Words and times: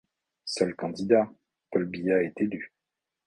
Seul 0.45 0.73
candidat, 0.75 1.29
Paul 1.69 1.85
Biya 1.85 2.23
est 2.23 2.33
élu. 2.41 2.73